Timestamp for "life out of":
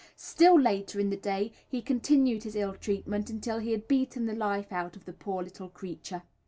4.33-5.05